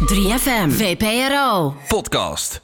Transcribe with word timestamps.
3FM, 0.00 0.68
VPRO. 0.68 1.74
Podcast. 1.88 2.60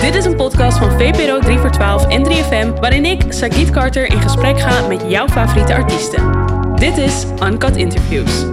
Dit 0.00 0.14
is 0.14 0.24
een 0.24 0.36
podcast 0.36 0.78
van 0.78 0.90
VPRO 0.90 1.38
3 1.38 1.58
voor 1.58 1.70
12 1.70 2.06
en 2.08 2.24
3FM, 2.24 2.80
waarin 2.80 3.04
ik, 3.04 3.22
Sagit 3.28 3.70
Carter, 3.70 4.10
in 4.10 4.20
gesprek 4.20 4.60
ga 4.60 4.86
met 4.86 5.02
jouw 5.08 5.28
favoriete 5.28 5.74
artiesten. 5.74 6.32
Dit 6.74 6.98
is 6.98 7.24
Uncut 7.42 7.76
Interviews. 7.76 8.44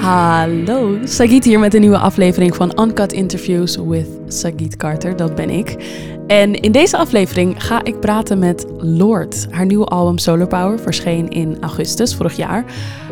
Hallo, 0.00 0.98
Sagit 1.04 1.44
hier 1.44 1.58
met 1.58 1.74
een 1.74 1.80
nieuwe 1.80 1.98
aflevering 1.98 2.56
van 2.56 2.80
Uncut 2.80 3.12
Interviews 3.12 3.76
with 3.76 4.06
Sagit 4.28 4.76
Carter, 4.76 5.16
dat 5.16 5.34
ben 5.34 5.50
ik. 5.50 5.76
En 6.26 6.54
in 6.54 6.72
deze 6.72 6.96
aflevering 6.96 7.64
ga 7.64 7.84
ik 7.84 8.00
praten 8.00 8.38
met 8.38 8.66
Lord. 8.78 9.46
Haar 9.50 9.66
nieuwe 9.66 9.84
album 9.84 10.18
Solar 10.18 10.46
Power 10.46 10.78
verscheen 10.78 11.28
in 11.28 11.56
augustus 11.60 12.14
vorig 12.14 12.36
jaar. 12.36 12.64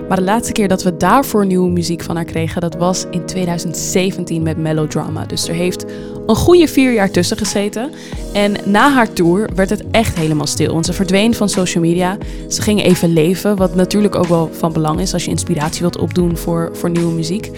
Maar 0.08 0.16
de 0.16 0.22
laatste 0.22 0.52
keer 0.52 0.68
dat 0.68 0.82
we 0.82 0.96
daarvoor 0.96 1.46
nieuwe 1.46 1.70
muziek 1.70 2.02
van 2.02 2.16
haar 2.16 2.24
kregen, 2.24 2.60
dat 2.60 2.74
was 2.74 3.06
in 3.10 3.24
2017 3.26 4.42
met 4.42 4.56
Melodrama. 4.56 5.24
Dus 5.26 5.48
er 5.48 5.54
heeft 5.54 5.84
een 6.26 6.36
goede 6.36 6.68
vier 6.68 6.92
jaar 6.92 7.10
tussen 7.10 7.36
gezeten. 7.36 7.90
En 8.32 8.56
na 8.64 8.92
haar 8.92 9.12
tour 9.12 9.48
werd 9.54 9.70
het 9.70 9.84
echt 9.90 10.16
helemaal 10.16 10.46
stil. 10.46 10.72
Want 10.72 10.86
ze 10.86 10.92
verdween 10.92 11.34
van 11.34 11.48
social 11.48 11.84
media. 11.84 12.18
Ze 12.48 12.62
ging 12.62 12.82
even 12.82 13.12
leven, 13.12 13.56
wat 13.56 13.74
natuurlijk 13.74 14.14
ook 14.14 14.26
wel 14.26 14.50
van 14.52 14.72
belang 14.72 15.00
is 15.00 15.12
als 15.12 15.24
je 15.24 15.30
inspiratie 15.30 15.80
wilt 15.80 15.98
opdoen 15.98 16.36
voor, 16.36 16.70
voor 16.72 16.90
nieuwe 16.90 17.12
muziek. 17.12 17.50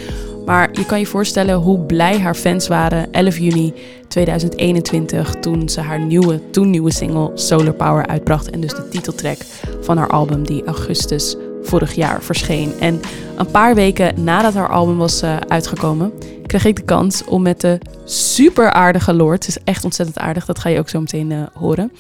Maar 0.46 0.68
je 0.72 0.86
kan 0.86 0.98
je 0.98 1.06
voorstellen 1.06 1.54
hoe 1.54 1.78
blij 1.78 2.20
haar 2.20 2.34
fans 2.34 2.68
waren 2.68 3.12
11 3.12 3.38
juni 3.38 3.74
2021 4.08 5.34
toen 5.40 5.68
ze 5.68 5.80
haar 5.80 6.00
nieuwe, 6.00 6.50
toen 6.50 6.70
nieuwe 6.70 6.92
single 6.92 7.30
Solar 7.34 7.72
Power 7.72 8.06
uitbracht. 8.06 8.50
En 8.50 8.60
dus 8.60 8.74
de 8.74 8.88
titeltrack 8.88 9.38
van 9.80 9.96
haar 9.96 10.08
album 10.08 10.46
die 10.46 10.64
augustus 10.64 11.36
vorig 11.62 11.94
jaar 11.94 12.22
verscheen. 12.22 12.72
En 12.80 13.00
een 13.36 13.50
paar 13.50 13.74
weken 13.74 14.24
nadat 14.24 14.54
haar 14.54 14.68
album 14.68 14.96
was 14.96 15.22
uh, 15.22 15.36
uitgekomen, 15.36 16.12
kreeg 16.46 16.64
ik 16.64 16.76
de 16.76 16.82
kans 16.82 17.24
om 17.24 17.42
met 17.42 17.60
de 17.60 17.78
super 18.04 18.70
aardige 18.70 19.14
Lord, 19.14 19.46
het 19.46 19.56
is 19.56 19.62
echt 19.64 19.84
ontzettend 19.84 20.18
aardig, 20.18 20.46
dat 20.46 20.58
ga 20.58 20.68
je 20.68 20.78
ook 20.78 20.88
zo 20.88 21.00
meteen 21.00 21.30
uh, 21.30 21.42
horen, 21.54 21.92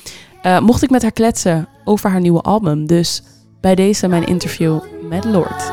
uh, 0.46 0.60
mocht 0.60 0.82
ik 0.82 0.90
met 0.90 1.02
haar 1.02 1.12
kletsen 1.12 1.68
over 1.84 2.10
haar 2.10 2.20
nieuwe 2.20 2.40
album. 2.40 2.86
Dus 2.86 3.22
bij 3.60 3.74
deze 3.74 4.08
mijn 4.08 4.26
interview 4.26 4.80
met 5.08 5.24
Lord. 5.24 5.72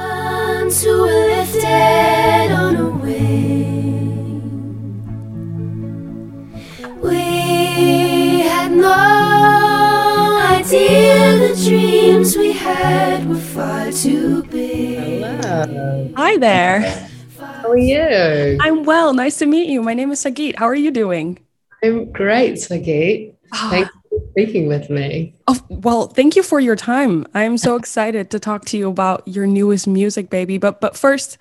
Had 12.63 13.27
were 13.27 13.35
far 13.35 13.91
too 13.91 14.43
big. 14.43 15.21
Hello. 15.21 16.09
Hi 16.15 16.37
there. 16.37 17.09
How 17.37 17.71
are 17.71 17.77
you? 17.77 18.57
I'm 18.61 18.83
well. 18.83 19.13
Nice 19.13 19.37
to 19.39 19.45
meet 19.45 19.67
you. 19.67 19.81
My 19.81 19.93
name 19.93 20.11
is 20.11 20.23
Sagit. 20.23 20.55
How 20.55 20.65
are 20.65 20.75
you 20.75 20.91
doing? 20.91 21.39
I'm 21.83 22.11
great, 22.11 22.55
Sagit. 22.55 23.35
Ah. 23.51 23.67
Thanks 23.69 23.91
for 24.09 24.19
speaking 24.31 24.67
with 24.67 24.89
me. 24.89 25.35
Oh, 25.47 25.59
well, 25.69 26.07
thank 26.07 26.37
you 26.37 26.43
for 26.43 26.59
your 26.59 26.77
time. 26.77 27.25
I'm 27.33 27.57
so 27.57 27.75
excited 27.75 28.31
to 28.31 28.39
talk 28.39 28.63
to 28.65 28.77
you 28.77 28.89
about 28.89 29.27
your 29.27 29.45
newest 29.45 29.85
music, 29.85 30.29
baby. 30.29 30.57
But 30.57 30.79
but 30.79 30.95
first, 30.95 31.37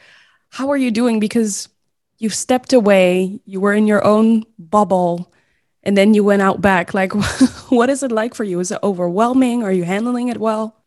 how 0.51 0.71
are 0.71 0.77
you 0.77 0.91
doing? 0.91 1.21
Because 1.21 1.69
you 2.19 2.31
stepped 2.31 2.73
away, 2.73 3.41
you 3.47 3.61
were 3.61 3.73
in 3.73 3.87
your 3.87 4.05
own 4.05 4.45
bubble, 4.59 5.33
and 5.85 5.97
then 5.97 6.15
you 6.15 6.25
went 6.25 6.43
out 6.43 6.61
back. 6.61 6.95
Like, 6.95 7.13
what 7.71 7.91
is 7.91 8.03
it 8.03 8.11
like 8.11 8.35
for 8.35 8.45
you? 8.45 8.59
Is 8.59 8.73
it 8.73 8.81
overwhelming? 8.83 9.63
Are 9.63 9.73
you 9.73 9.85
handling 9.85 10.29
it 10.29 10.39
well? 10.39 10.82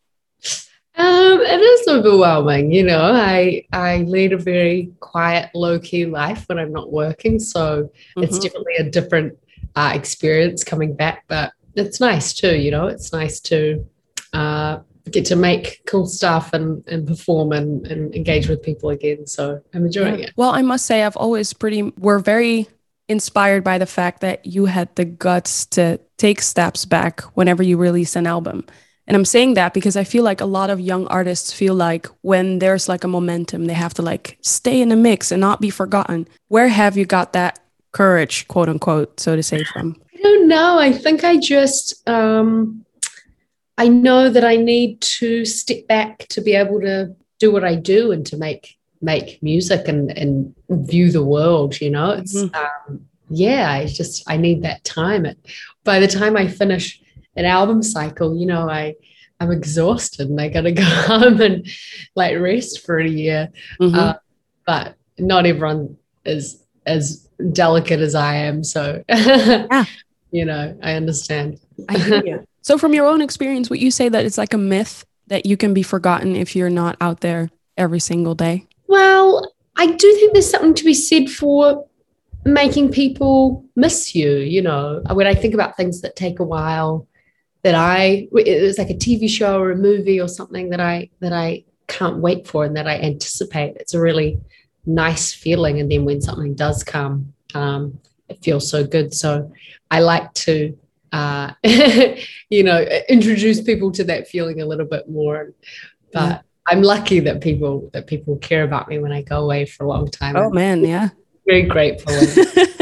Um, 0.98 1.40
it 1.42 1.60
is 1.60 1.88
overwhelming, 1.88 2.72
you 2.72 2.82
know. 2.82 3.02
I 3.12 3.64
I 3.72 3.98
lead 3.98 4.32
a 4.32 4.38
very 4.38 4.90
quiet, 5.00 5.50
low 5.54 5.78
key 5.78 6.06
life 6.06 6.44
when 6.48 6.58
I'm 6.58 6.72
not 6.72 6.90
working, 6.90 7.38
so 7.38 7.90
it's 8.16 8.38
Mhm. 8.38 8.42
definitely 8.42 8.76
a 8.78 8.90
different 8.90 9.38
uh, 9.74 9.92
experience 9.94 10.64
coming 10.64 10.94
back. 10.94 11.24
But 11.28 11.52
it's 11.74 12.00
nice 12.00 12.32
too, 12.32 12.56
you 12.56 12.70
know. 12.70 12.86
It's 12.86 13.12
nice 13.12 13.40
to 13.40 13.84
uh, 14.32 14.78
get 15.10 15.26
to 15.26 15.36
make 15.36 15.82
cool 15.86 16.06
stuff 16.06 16.50
and 16.54 16.82
and 16.88 17.06
perform 17.06 17.52
and, 17.52 17.86
and 17.86 18.14
engage 18.14 18.48
with 18.48 18.62
people 18.62 18.88
again. 18.90 19.26
So 19.26 19.60
I'm 19.74 19.84
enjoying 19.84 20.20
it. 20.20 20.32
Well, 20.36 20.50
I 20.50 20.62
must 20.62 20.86
say, 20.86 21.02
I've 21.02 21.16
always 21.16 21.52
pretty, 21.52 21.82
we're 21.98 22.18
very 22.18 22.66
inspired 23.08 23.62
by 23.62 23.78
the 23.78 23.86
fact 23.86 24.20
that 24.22 24.46
you 24.46 24.64
had 24.64 24.88
the 24.96 25.04
guts 25.04 25.66
to 25.66 26.00
take 26.16 26.40
steps 26.42 26.84
back 26.86 27.20
whenever 27.36 27.62
you 27.62 27.76
release 27.76 28.16
an 28.16 28.26
album. 28.26 28.64
And 29.06 29.16
I'm 29.16 29.24
saying 29.24 29.54
that 29.54 29.72
because 29.72 29.96
I 29.96 30.04
feel 30.04 30.24
like 30.24 30.40
a 30.40 30.46
lot 30.46 30.68
of 30.68 30.80
young 30.80 31.06
artists 31.06 31.52
feel 31.52 31.74
like 31.74 32.08
when 32.22 32.58
there's 32.58 32.88
like 32.88 33.04
a 33.04 33.08
momentum, 33.08 33.66
they 33.66 33.74
have 33.74 33.94
to 33.94 34.02
like 34.02 34.36
stay 34.40 34.80
in 34.80 34.88
the 34.88 34.96
mix 34.96 35.30
and 35.30 35.40
not 35.40 35.60
be 35.60 35.70
forgotten. 35.70 36.26
Where 36.48 36.68
have 36.68 36.96
you 36.96 37.06
got 37.06 37.32
that 37.32 37.60
courage, 37.92 38.48
quote 38.48 38.68
unquote, 38.68 39.20
so 39.20 39.36
to 39.36 39.42
say, 39.42 39.62
from? 39.64 39.96
I 40.12 40.22
don't 40.22 40.48
know. 40.48 40.78
I 40.78 40.92
think 40.92 41.22
I 41.22 41.36
just 41.36 42.08
um, 42.08 42.84
I 43.78 43.88
know 43.88 44.28
that 44.28 44.44
I 44.44 44.56
need 44.56 45.00
to 45.02 45.44
step 45.44 45.86
back 45.86 46.26
to 46.28 46.40
be 46.40 46.54
able 46.54 46.80
to 46.80 47.14
do 47.38 47.52
what 47.52 47.62
I 47.64 47.74
do 47.76 48.10
and 48.10 48.26
to 48.26 48.36
make 48.36 48.76
make 49.02 49.40
music 49.40 49.86
and 49.86 50.10
and 50.18 50.52
view 50.68 51.12
the 51.12 51.22
world. 51.24 51.80
You 51.80 51.90
know, 51.90 52.10
it's 52.10 52.34
Mhm. 52.34 52.56
um, 52.56 53.06
yeah. 53.30 53.70
I 53.70 53.86
just 53.86 54.24
I 54.26 54.36
need 54.36 54.62
that 54.62 54.82
time. 54.82 55.26
It, 55.26 55.38
by 55.84 56.00
the 56.00 56.08
time 56.08 56.36
I 56.36 56.48
finish 56.48 57.00
an 57.36 57.44
album 57.44 57.82
cycle, 57.82 58.36
you 58.36 58.46
know, 58.46 58.68
I 58.68 58.94
I'm 59.38 59.52
exhausted 59.52 60.28
and 60.28 60.40
I 60.40 60.48
gotta 60.48 60.72
go 60.84 60.84
home 60.84 61.40
and 61.40 61.66
like 62.14 62.38
rest 62.38 62.84
for 62.84 62.98
a 62.98 63.08
year. 63.08 63.50
Mhm. 63.80 63.94
Uh, 63.94 64.14
but 64.66 64.96
not 65.18 65.46
everyone 65.46 65.96
is 66.24 66.62
as 66.86 67.28
delicate 67.52 68.00
as 68.00 68.14
I 68.14 68.36
am. 68.36 68.64
So, 68.64 69.02
you 70.30 70.44
know, 70.44 70.78
I 70.82 70.94
understand. 70.94 71.60
I 71.88 71.98
hear 71.98 72.24
you. 72.24 72.46
So, 72.66 72.78
from 72.78 72.94
your 72.94 73.06
own 73.06 73.22
experience, 73.22 73.70
would 73.70 73.80
you 73.80 73.92
say 73.92 74.08
that 74.08 74.24
it's 74.24 74.36
like 74.36 74.52
a 74.52 74.58
myth 74.58 75.04
that 75.28 75.46
you 75.46 75.56
can 75.56 75.72
be 75.72 75.84
forgotten 75.84 76.34
if 76.34 76.56
you're 76.56 76.68
not 76.68 76.96
out 77.00 77.20
there 77.20 77.48
every 77.76 78.00
single 78.00 78.34
day? 78.34 78.66
Well, 78.88 79.52
I 79.76 79.86
do 79.86 80.14
think 80.14 80.32
there's 80.32 80.50
something 80.50 80.74
to 80.74 80.84
be 80.84 80.92
said 80.92 81.30
for 81.30 81.86
making 82.44 82.90
people 82.90 83.64
miss 83.76 84.16
you. 84.16 84.38
You 84.38 84.62
know, 84.62 85.00
when 85.12 85.28
I 85.28 85.34
think 85.36 85.54
about 85.54 85.76
things 85.76 86.00
that 86.00 86.16
take 86.16 86.40
a 86.40 86.44
while, 86.44 87.06
that 87.66 87.74
I 87.74 88.28
it 88.32 88.62
was 88.62 88.78
like 88.78 88.90
a 88.90 88.94
TV 88.94 89.28
show 89.28 89.60
or 89.60 89.72
a 89.72 89.76
movie 89.76 90.20
or 90.20 90.28
something 90.28 90.70
that 90.70 90.78
I 90.78 91.10
that 91.18 91.32
I 91.32 91.64
can't 91.88 92.18
wait 92.18 92.46
for 92.46 92.64
and 92.64 92.76
that 92.76 92.86
I 92.86 92.96
anticipate. 93.00 93.76
It's 93.80 93.92
a 93.92 94.00
really 94.00 94.38
nice 94.86 95.32
feeling, 95.34 95.80
and 95.80 95.90
then 95.90 96.04
when 96.04 96.20
something 96.20 96.54
does 96.54 96.84
come, 96.84 97.32
um, 97.54 97.98
it 98.28 98.38
feels 98.44 98.70
so 98.70 98.86
good. 98.86 99.12
So 99.12 99.50
I 99.90 99.98
like 100.00 100.32
to. 100.46 100.78
Uh, 101.12 101.52
you 102.50 102.62
know, 102.62 102.78
introduce 103.08 103.60
people 103.62 103.90
to 103.92 104.04
that 104.04 104.28
feeling 104.28 104.60
a 104.60 104.66
little 104.66 104.86
bit 104.86 105.08
more, 105.08 105.52
but 106.12 106.20
Yeah. 106.28 106.40
I'm 106.68 106.82
lucky 106.82 107.20
that 107.20 107.40
people 107.40 107.88
that 107.94 108.06
people 108.06 108.36
care 108.36 108.64
about 108.64 108.86
me 108.88 108.98
when 108.98 109.12
I 109.12 109.22
go 109.22 109.42
away 109.42 109.66
for 109.66 109.84
a 109.84 109.88
long 109.88 110.08
time. 110.10 110.36
Oh, 110.36 110.50
man. 110.50 110.84
Yeah. 110.84 111.08
very 111.46 111.62
grateful. 111.62 112.12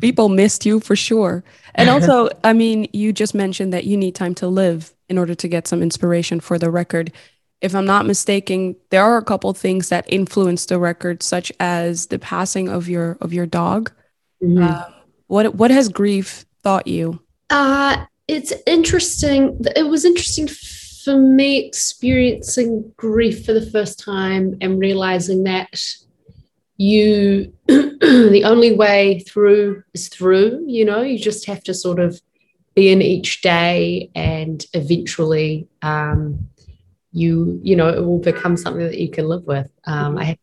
People 0.00 0.28
missed 0.28 0.66
you 0.66 0.80
for 0.80 0.96
sure. 0.96 1.44
And 1.74 1.88
also, 1.88 2.28
I 2.44 2.52
mean, 2.52 2.88
you 2.92 3.12
just 3.12 3.34
mentioned 3.34 3.72
that 3.72 3.84
you 3.84 3.96
need 3.96 4.14
time 4.14 4.34
to 4.36 4.48
live 4.48 4.94
in 5.08 5.18
order 5.18 5.34
to 5.34 5.48
get 5.48 5.66
some 5.66 5.82
inspiration 5.82 6.40
for 6.40 6.58
the 6.58 6.70
record. 6.70 7.12
If 7.60 7.74
I'm 7.74 7.86
not 7.86 8.06
mistaken, 8.06 8.76
there 8.90 9.02
are 9.02 9.16
a 9.16 9.24
couple 9.24 9.52
things 9.54 9.88
that 9.88 10.04
influenced 10.08 10.68
the 10.68 10.78
record, 10.78 11.22
such 11.22 11.50
as 11.58 12.06
the 12.06 12.18
passing 12.18 12.68
of 12.68 12.88
your 12.88 13.16
of 13.20 13.32
your 13.32 13.46
dog. 13.46 13.92
Mhm. 14.42 14.62
Um, 14.62 14.92
what 15.26 15.54
what 15.54 15.70
has 15.70 15.88
grief 15.88 16.44
taught 16.62 16.86
you? 16.86 17.20
Uh, 17.50 18.04
it's 18.28 18.52
interesting. 18.66 19.58
It 19.74 19.84
was 19.84 20.04
interesting 20.04 20.48
for 21.06 21.16
me 21.16 21.64
experiencing 21.64 22.92
grief 22.96 23.46
for 23.46 23.52
the 23.52 23.64
first 23.70 24.00
time 24.00 24.56
and 24.60 24.80
realizing 24.80 25.44
that 25.44 25.80
you, 26.76 27.52
the 28.00 28.42
only 28.44 28.74
way 28.74 29.20
through 29.20 29.82
is 29.94 30.08
through, 30.08 30.64
you 30.66 30.84
know, 30.84 31.02
you 31.02 31.18
just 31.18 31.46
have 31.46 31.62
to 31.64 31.74
sort 31.74 31.98
of 31.98 32.20
be 32.74 32.90
in 32.90 33.00
each 33.00 33.42
day 33.42 34.10
and 34.14 34.64
eventually 34.74 35.66
um, 35.82 36.48
you, 37.12 37.58
you 37.62 37.74
know, 37.76 37.88
it 37.88 38.04
will 38.04 38.18
become 38.18 38.56
something 38.56 38.84
that 38.84 38.98
you 38.98 39.10
can 39.10 39.26
live 39.26 39.44
with. 39.44 39.70
Um. 39.84 40.18
I 40.18 40.24
had, 40.24 40.38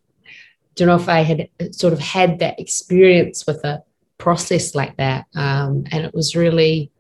don't 0.76 0.88
know 0.88 0.96
if 0.96 1.08
I 1.10 1.20
had 1.22 1.50
sort 1.72 1.94
of 1.94 2.00
had 2.00 2.40
that 2.40 2.60
experience 2.60 3.46
with 3.46 3.64
a 3.64 3.84
process 4.18 4.74
like 4.74 4.98
that. 4.98 5.26
Um, 5.36 5.84
and 5.92 6.06
it 6.06 6.14
was 6.14 6.36
really 6.36 6.92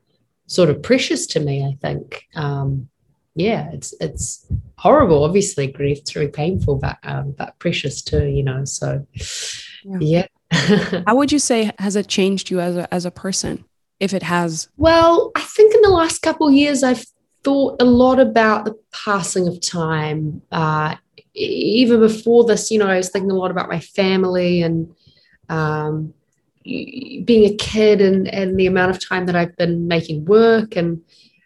sort 0.45 0.69
of 0.69 0.83
precious 0.83 1.25
to 1.27 1.39
me, 1.39 1.65
I 1.65 1.75
think. 1.81 2.27
Um, 2.35 2.89
yeah, 3.35 3.71
it's 3.71 3.95
it's 3.99 4.45
horrible. 4.77 5.23
Obviously, 5.23 5.67
grief 5.67 5.99
it's 5.99 6.15
really 6.15 6.27
painful, 6.27 6.75
but 6.75 6.97
um, 7.03 7.31
but 7.31 7.57
precious 7.57 8.03
too. 8.03 8.25
You 8.27 8.43
know, 8.43 8.63
so 8.65 9.07
Yeah. 9.83 9.97
yeah. 9.99 10.27
How 11.07 11.15
would 11.15 11.31
you 11.31 11.39
say 11.39 11.71
has 11.79 11.95
it 11.95 12.07
changed 12.07 12.49
you 12.49 12.59
as 12.59 12.75
a 12.75 12.93
as 12.93 13.05
a 13.05 13.11
person? 13.11 13.65
if 14.03 14.13
it 14.13 14.23
has? 14.23 14.67
Well, 14.75 15.31
I 15.33 15.39
think 15.41 15.73
in 15.73 15.81
the 15.81 15.89
last 15.89 16.21
couple 16.21 16.49
of 16.49 16.53
years, 16.53 16.83
I've 16.83 17.05
thought 17.43 17.81
a 17.81 17.85
lot 17.85 18.19
about 18.19 18.65
the 18.65 18.77
passing 18.91 19.47
of 19.47 19.61
time. 19.61 20.41
Uh, 20.51 20.95
even 21.33 22.01
before 22.01 22.43
this, 22.43 22.69
you 22.69 22.79
know, 22.79 22.87
I 22.87 22.97
was 22.97 23.09
thinking 23.09 23.31
a 23.31 23.35
lot 23.35 23.49
about 23.49 23.69
my 23.69 23.79
family 23.79 24.61
and 24.61 24.93
um, 25.47 26.13
being 26.65 27.45
a 27.49 27.55
kid 27.55 28.01
and, 28.01 28.27
and 28.27 28.59
the 28.59 28.67
amount 28.67 28.91
of 28.91 29.07
time 29.07 29.25
that 29.27 29.37
I've 29.37 29.55
been 29.55 29.87
making 29.87 30.25
work. 30.25 30.75
And, 30.75 31.01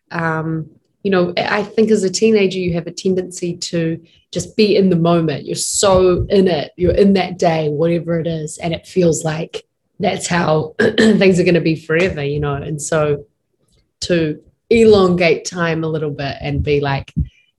um, 0.10 0.72
you 1.04 1.12
know, 1.12 1.34
I 1.38 1.64
think 1.64 1.92
as 1.92 2.04
a 2.04 2.10
teenager, 2.10 2.60
you 2.60 2.74
have 2.74 2.88
a 2.88 2.92
tendency 2.92 3.56
to 3.58 4.04
just 4.32 4.58
be 4.58 4.76
in 4.76 4.90
the 4.90 4.96
moment. 4.96 5.46
You're 5.46 5.56
so 5.56 6.26
in 6.30 6.48
it, 6.48 6.74
you're 6.76 6.96
in 6.96 7.14
that 7.14 7.38
day, 7.38 7.70
whatever 7.70 8.20
it 8.20 8.28
is. 8.28 8.58
And 8.58 8.74
it 8.74 8.88
feels 8.88 9.24
like 9.24 9.66
that's 10.00 10.28
how 10.28 10.76
things 10.80 11.40
are 11.40 11.44
going 11.44 11.54
to 11.54 11.62
be 11.62 11.76
forever, 11.76 12.24
you 12.24 12.40
know. 12.40 12.56
And 12.56 12.82
so 12.82 13.26
to 14.02 14.42
elongate 14.70 15.46
time 15.46 15.84
a 15.84 15.88
little 15.88 16.12
bit 16.12 16.36
and 16.42 16.64
be 16.64 16.82
like, 16.82 17.14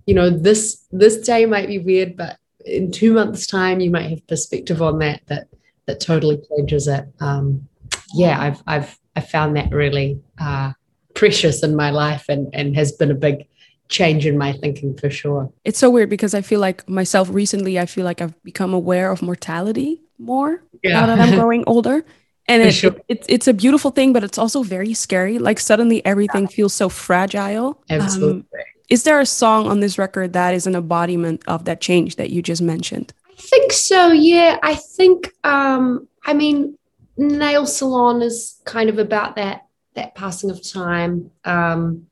you 0.07 0.15
know, 0.15 0.31
this 0.31 0.85
this 0.91 1.19
day 1.19 1.47
might 1.47 1.69
be 1.69 1.79
weird, 1.79 2.17
but 2.17 2.39
in 2.65 2.91
two 2.91 3.13
months' 3.13 3.47
time, 3.47 3.81
you 3.81 3.91
might 3.91 4.11
have 4.11 4.27
perspective 4.27 4.83
on 4.83 4.99
that 4.99 5.23
that 5.27 5.49
that 5.87 6.01
totally 6.01 6.39
changes 6.51 6.89
it. 6.89 7.07
Um, 7.21 7.69
yeah, 8.15 8.41
I've 8.41 8.63
I've 8.67 8.99
I 9.17 9.21
found 9.21 9.57
that 9.57 9.71
really 9.71 10.21
uh, 10.41 10.73
precious 11.19 11.63
in 11.63 11.75
my 11.75 11.91
life 11.91 12.25
and 12.29 12.49
and 12.55 12.77
has 12.77 12.93
been 12.93 13.11
a 13.11 13.21
big 13.29 13.47
change 13.89 14.27
in 14.27 14.37
my 14.37 14.53
thinking 14.53 14.97
for 14.97 15.11
sure. 15.11 15.51
It's 15.65 15.79
so 15.79 15.91
weird 15.91 16.11
because 16.11 16.35
I 16.35 16.43
feel 16.43 16.61
like 16.61 16.89
myself 16.89 17.29
recently, 17.31 17.79
I 17.79 17.87
feel 17.87 18.05
like 18.05 18.21
I've 18.21 18.41
become 18.43 18.75
aware 18.75 19.11
of 19.11 19.23
mortality 19.23 20.03
more 20.19 20.63
yeah. 20.83 21.01
now 21.01 21.07
that 21.07 21.19
I'm 21.21 21.35
growing 21.35 21.65
older 21.75 22.05
and 22.49 22.63
it, 22.63 22.73
sure. 22.73 22.97
it, 23.09 23.25
it's 23.29 23.47
a 23.47 23.55
beautiful 23.55 23.91
thing 23.91 24.13
but 24.13 24.25
it's 24.25 24.39
also 24.39 24.63
very 24.63 24.95
scary 24.95 25.39
like 25.39 25.61
suddenly 25.61 26.05
everything 26.05 26.43
yeah. 26.43 26.49
feels 26.49 26.75
so 26.75 26.89
fragile 26.89 27.83
absolutely 27.91 28.41
um, 28.41 28.65
is 28.89 29.05
there 29.05 29.21
a 29.21 29.27
song 29.27 29.69
on 29.69 29.81
this 29.81 29.99
record 29.99 30.33
that 30.33 30.55
is 30.55 30.67
an 30.67 30.75
embodiment 30.75 31.43
of 31.47 31.67
that 31.67 31.81
change 31.81 32.17
that 32.17 32.31
you 32.31 32.43
just 32.43 32.63
mentioned 32.63 33.13
i 33.31 33.41
think 33.41 33.73
so 33.73 34.11
yeah 34.11 34.59
i 34.63 34.75
think 34.75 35.33
um 35.45 36.09
i 36.25 36.35
mean 36.35 36.77
nail 37.17 37.67
salon 37.67 38.23
is 38.23 38.61
kind 38.65 38.89
of 38.89 38.99
about 38.99 39.37
that 39.37 39.68
that 39.99 40.15
passing 40.15 40.51
of 40.51 40.59
time 40.63 41.31
um 41.45 42.07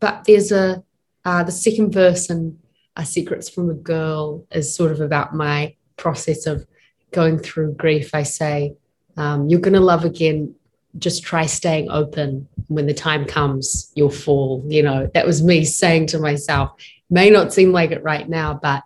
but 0.00 0.24
there's 0.24 0.52
a 0.52 0.82
uh, 1.24 1.42
the 1.42 1.52
second 1.52 1.92
verse 1.92 2.30
in 2.30 2.58
uh, 2.96 3.02
secrets 3.02 3.48
from 3.48 3.68
a 3.68 3.74
girl 3.74 4.46
is 4.50 4.74
sort 4.74 4.92
of 4.92 5.00
about 5.00 5.34
my 5.34 5.74
process 5.96 6.46
of 6.46 6.66
going 7.10 7.38
through 7.38 7.74
grief 7.74 8.14
i 8.14 8.22
say 8.22 8.74
um, 9.18 9.48
you're 9.48 9.60
going 9.60 9.74
to 9.74 9.80
love 9.80 10.04
again. 10.04 10.54
Just 10.96 11.24
try 11.24 11.44
staying 11.44 11.90
open. 11.90 12.48
When 12.68 12.86
the 12.86 12.94
time 12.94 13.24
comes, 13.24 13.90
you'll 13.94 14.10
fall. 14.10 14.64
You 14.66 14.82
know, 14.82 15.10
that 15.12 15.26
was 15.26 15.42
me 15.42 15.64
saying 15.64 16.06
to 16.08 16.18
myself, 16.18 16.72
may 17.10 17.28
not 17.28 17.52
seem 17.52 17.72
like 17.72 17.90
it 17.90 18.02
right 18.02 18.28
now, 18.28 18.54
but 18.54 18.84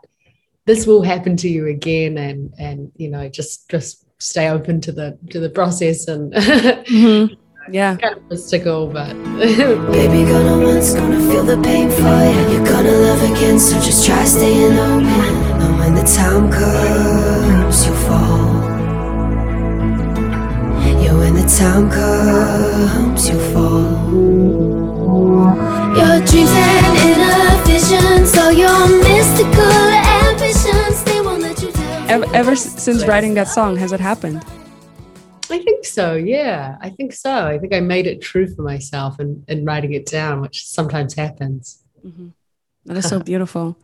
this 0.65 0.87
will 0.87 1.03
happen 1.03 1.37
to 1.39 1.49
you 1.49 1.67
again. 1.67 2.17
And, 2.17 2.55
and, 2.59 2.93
you 2.97 3.09
know, 3.09 3.29
just, 3.29 3.69
just 3.69 4.07
stay 4.19 4.49
open 4.49 4.81
to 4.81 4.93
the, 4.93 5.19
to 5.31 5.39
the 5.39 5.51
process 5.51 6.09
and, 6.09 6.33
mm-hmm. 6.35 7.35
Yeah. 7.71 7.97
Kind 7.97 8.17
of 8.17 8.31
mystical, 8.31 8.87
but 8.89 9.13
Baby, 9.39 10.29
gonna 10.31 10.67
once, 10.67 10.95
gonna 10.95 11.21
feel 11.31 11.45
the 11.45 11.61
pain 11.63 11.91
for 11.91 12.01
you. 12.01 12.57
You're 12.57 12.67
gonna 12.67 12.91
love 12.91 13.23
again, 13.31 13.59
so 13.59 13.75
just 13.81 14.07
try 14.07 14.25
staying 14.25 14.79
open. 14.79 15.07
And 15.63 15.79
when 15.79 15.95
the 15.95 16.03
time 16.03 16.51
comes, 16.51 17.87
you'll 17.87 17.95
fall. 17.97 18.73
When 21.23 21.35
the 21.35 21.47
time 21.49 21.89
comes, 21.89 23.29
you 23.29 23.39
fall. 23.53 23.93
Your 25.97 26.19
dreams 26.27 26.51
and 26.51 26.97
inner 27.11 27.63
visions, 27.65 28.37
all 28.37 28.51
your 28.51 28.89
mystical 29.03 29.89
ambitions, 30.27 31.05
they 31.05 31.21
won't 31.21 31.43
let 31.43 31.63
you 31.63 31.71
down. 31.71 32.11
Ever, 32.11 32.27
ever 32.35 32.57
since 32.57 33.07
writing 33.07 33.35
that 33.35 33.47
song, 33.49 33.77
has 33.77 33.93
it 33.93 34.01
happened? 34.01 34.45
I 35.53 35.59
think 35.59 35.85
so. 35.85 36.15
Yeah, 36.15 36.77
I 36.81 36.91
think 36.91 37.13
so. 37.13 37.47
I 37.47 37.59
think 37.59 37.75
I 37.75 37.81
made 37.81 38.07
it 38.07 38.21
true 38.23 38.53
for 38.53 38.63
myself 38.63 39.19
and, 39.19 39.45
and 39.49 39.67
writing 39.67 39.93
it 39.93 40.07
down, 40.07 40.41
which 40.41 40.67
sometimes 40.67 41.15
happens. 41.15 41.83
Mm-hmm. 42.05 42.29
That 42.87 42.97
is 42.97 43.09
so 43.09 43.21
beautiful. 43.31 43.77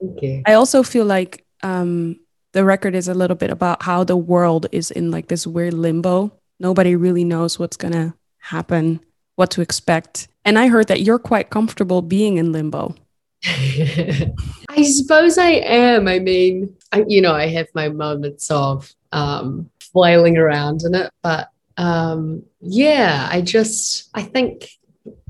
Thank 0.00 0.22
you. 0.22 0.42
I 0.46 0.54
also 0.54 0.82
feel 0.82 1.04
like 1.04 1.44
um, 1.62 2.18
the 2.52 2.64
record 2.64 2.94
is 2.94 3.08
a 3.08 3.14
little 3.14 3.36
bit 3.36 3.50
about 3.50 3.82
how 3.82 4.04
the 4.04 4.16
world 4.16 4.66
is 4.72 4.90
in 4.90 5.10
like 5.10 5.28
this 5.28 5.46
weird 5.46 5.74
limbo 5.74 6.32
Nobody 6.62 6.94
really 6.94 7.24
knows 7.24 7.58
what's 7.58 7.76
going 7.76 7.92
to 7.92 8.14
happen, 8.38 9.00
what 9.34 9.50
to 9.50 9.62
expect. 9.62 10.28
And 10.44 10.56
I 10.56 10.68
heard 10.68 10.86
that 10.86 11.00
you're 11.00 11.18
quite 11.18 11.50
comfortable 11.50 12.02
being 12.02 12.36
in 12.36 12.52
limbo. 12.52 12.94
I 13.44 14.84
suppose 14.84 15.38
I 15.38 15.50
am. 15.50 16.06
I 16.06 16.20
mean, 16.20 16.76
I, 16.92 17.04
you 17.08 17.20
know, 17.20 17.34
I 17.34 17.48
have 17.48 17.66
my 17.74 17.88
moments 17.88 18.48
of 18.48 18.94
um, 19.10 19.70
flailing 19.92 20.36
around 20.36 20.82
in 20.82 20.94
it, 20.94 21.10
but 21.22 21.48
um, 21.76 22.42
yeah, 22.60 23.28
I 23.30 23.40
just, 23.40 24.10
I 24.14 24.22
think 24.22 24.68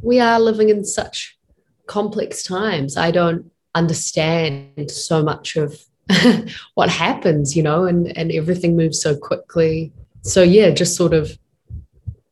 we 0.02 0.20
are 0.20 0.40
living 0.40 0.68
in 0.68 0.84
such 0.84 1.38
complex 1.86 2.42
times. 2.42 2.96
I 2.96 3.10
don't 3.10 3.50
understand 3.74 4.90
so 4.90 5.22
much 5.22 5.56
of 5.56 5.80
what 6.74 6.88
happens, 6.88 7.56
you 7.56 7.62
know, 7.62 7.84
and, 7.84 8.16
and 8.16 8.32
everything 8.32 8.76
moves 8.76 9.00
so 9.00 9.16
quickly 9.16 9.92
so 10.22 10.42
yeah, 10.42 10.70
just 10.70 10.96
sort 10.96 11.12
of 11.12 11.36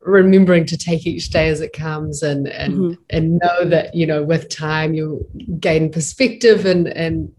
remembering 0.01 0.65
to 0.67 0.79
take 0.79 1.07
each 1.07 1.31
day 1.31 1.49
as 1.49 1.61
it 1.61 1.73
comes 1.73 2.23
and 2.23 2.49
and 2.49 2.75
mm-hmm. 2.75 3.03
and 3.11 3.39
know 3.43 3.65
that 3.67 3.95
you 3.95 4.07
know 4.07 4.23
with 4.23 4.49
time 4.49 4.95
you'll 4.95 5.27
gain 5.59 5.91
perspective 5.91 6.65
and 6.65 6.89
and 6.89 7.33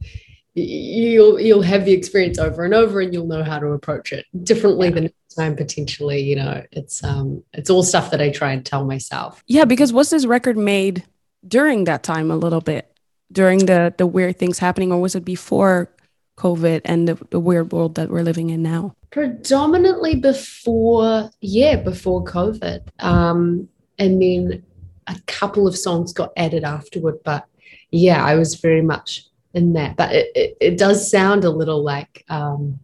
you'll 0.53 1.39
you'll 1.39 1.61
have 1.61 1.85
the 1.85 1.93
experience 1.93 2.37
over 2.37 2.65
and 2.65 2.73
over 2.73 2.99
and 2.99 3.13
you'll 3.13 3.27
know 3.27 3.43
how 3.43 3.57
to 3.57 3.67
approach 3.67 4.11
it 4.11 4.25
differently 4.43 4.87
yeah. 4.87 4.93
the 4.93 5.01
next 5.01 5.35
time 5.37 5.55
potentially 5.55 6.19
you 6.19 6.35
know 6.35 6.61
it's 6.71 7.03
um 7.03 7.41
it's 7.53 7.69
all 7.69 7.83
stuff 7.83 8.11
that 8.11 8.21
i 8.21 8.29
try 8.29 8.51
and 8.51 8.65
tell 8.65 8.85
myself 8.85 9.43
yeah 9.47 9.63
because 9.63 9.93
was 9.93 10.09
this 10.09 10.25
record 10.25 10.57
made 10.57 11.05
during 11.47 11.85
that 11.85 12.03
time 12.03 12.29
a 12.29 12.35
little 12.35 12.59
bit 12.59 12.93
during 13.31 13.65
the 13.65 13.93
the 13.97 14.05
weird 14.05 14.37
things 14.37 14.59
happening 14.59 14.91
or 14.91 14.99
was 14.99 15.15
it 15.15 15.23
before 15.23 15.89
covid 16.37 16.81
and 16.83 17.07
the, 17.07 17.15
the 17.29 17.39
weird 17.39 17.71
world 17.71 17.95
that 17.95 18.09
we're 18.09 18.23
living 18.23 18.49
in 18.49 18.61
now 18.61 18.93
predominantly 19.11 20.15
before, 20.15 21.29
yeah, 21.41 21.75
before 21.75 22.23
COVID. 22.23 22.87
Um, 22.99 23.67
and 23.99 24.21
then 24.21 24.63
a 25.07 25.19
couple 25.27 25.67
of 25.67 25.77
songs 25.77 26.13
got 26.13 26.31
added 26.37 26.63
afterward. 26.63 27.19
But 27.23 27.45
yeah, 27.91 28.23
I 28.25 28.35
was 28.35 28.55
very 28.55 28.81
much 28.81 29.25
in 29.53 29.73
that. 29.73 29.95
But 29.95 30.13
it, 30.13 30.31
it, 30.35 30.57
it 30.61 30.77
does 30.77 31.09
sound 31.09 31.43
a 31.43 31.49
little 31.49 31.83
like, 31.83 32.25
um, 32.29 32.79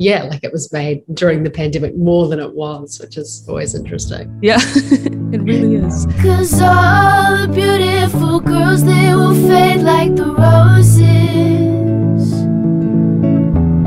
yeah, 0.00 0.22
like 0.24 0.44
it 0.44 0.52
was 0.52 0.72
made 0.72 1.02
during 1.12 1.42
the 1.42 1.50
pandemic 1.50 1.96
more 1.96 2.28
than 2.28 2.38
it 2.38 2.54
was, 2.54 3.00
which 3.00 3.16
is 3.16 3.44
always 3.48 3.74
interesting. 3.74 4.38
Yeah, 4.40 4.58
it 4.62 5.42
really 5.42 5.74
is. 5.74 6.06
Cause 6.22 6.60
all 6.60 7.36
the 7.36 7.52
beautiful 7.52 8.38
girls, 8.40 8.84
they 8.84 9.14
will 9.14 9.34
fade 9.34 9.80
like 9.80 10.14
the 10.14 10.26
roses. 10.26 11.02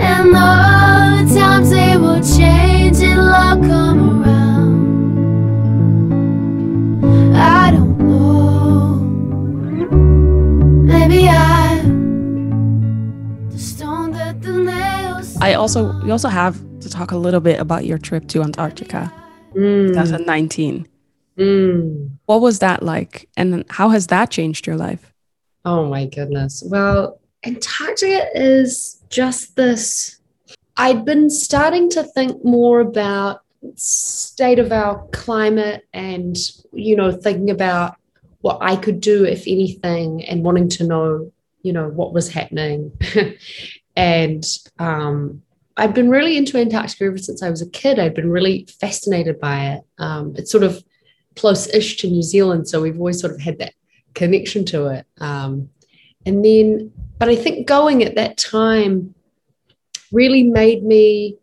And 0.03 0.35
the 0.35 1.39
times 1.39 1.69
they 1.69 1.95
will 1.95 2.21
change 2.21 2.97
and 2.97 3.25
love 3.25 3.61
come 3.61 3.99
around. 4.09 4.20
Also 15.61 15.93
we 16.01 16.11
also 16.11 16.27
have 16.27 16.59
to 16.81 16.89
talk 16.89 17.11
a 17.11 17.17
little 17.17 17.39
bit 17.39 17.59
about 17.59 17.85
your 17.85 17.97
trip 17.97 18.27
to 18.29 18.41
Antarctica, 18.41 19.11
mm. 19.53 19.87
2019. 19.87 20.87
Mm. 21.37 22.11
What 22.25 22.41
was 22.41 22.59
that 22.59 22.83
like, 22.83 23.29
and 23.37 23.63
how 23.69 23.89
has 23.89 24.07
that 24.07 24.29
changed 24.29 24.67
your 24.67 24.75
life? 24.75 25.13
Oh 25.63 25.87
my 25.87 26.07
goodness. 26.07 26.63
Well, 26.65 27.19
Antarctica 27.45 28.27
is 28.35 29.01
just 29.09 29.55
this 29.55 30.19
I'd 30.77 31.05
been 31.05 31.29
starting 31.29 31.89
to 31.91 32.03
think 32.03 32.43
more 32.43 32.79
about 32.79 33.41
state 33.75 34.57
of 34.57 34.71
our 34.71 35.05
climate 35.11 35.85
and 35.93 36.35
you 36.73 36.95
know 36.95 37.11
thinking 37.11 37.51
about 37.51 37.95
what 38.39 38.57
I 38.61 38.75
could 38.75 38.99
do 38.99 39.23
if 39.23 39.43
anything 39.45 40.25
and 40.25 40.43
wanting 40.43 40.69
to 40.69 40.83
know 40.83 41.31
you 41.61 41.73
know 41.73 41.89
what 41.89 42.13
was 42.13 42.29
happening 42.29 42.91
and 43.95 44.43
um, 44.79 45.43
I'd 45.81 45.95
been 45.95 46.11
really 46.11 46.38
into 46.38 46.59
Antarctica 46.59 47.05
ever 47.05 47.17
since 47.17 47.41
I 47.41 47.50
was 47.50 47.63
a 47.63 47.69
kid. 47.69 47.97
I'd 47.97 48.13
been 48.13 48.29
really 48.29 48.67
fascinated 48.79 49.39
by 49.39 49.71
it. 49.71 49.81
Um, 49.97 50.35
it's 50.38 50.51
sort 50.51 50.63
of 50.63 50.83
close-ish 51.35 51.97
to 51.97 52.07
New 52.07 52.21
Zealand, 52.21 52.69
so 52.69 52.79
we've 52.83 53.00
always 53.00 53.19
sort 53.19 53.33
of 53.33 53.41
had 53.41 53.57
that 53.57 53.73
connection 54.13 54.63
to 54.65 54.88
it. 54.89 55.07
Um, 55.19 55.69
and 56.23 56.45
then, 56.45 56.91
but 57.17 57.29
I 57.29 57.35
think 57.35 57.67
going 57.67 58.03
at 58.03 58.13
that 58.13 58.38
time 58.38 59.15
really 60.11 60.43
made 60.43 60.83
me 60.83 61.38